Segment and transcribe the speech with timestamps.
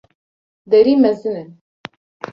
[0.71, 1.49] Derî mezin in